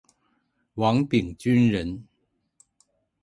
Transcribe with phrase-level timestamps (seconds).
[0.73, 2.07] 王秉鋆人。